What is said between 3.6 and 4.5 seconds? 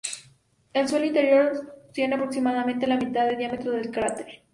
del cráter.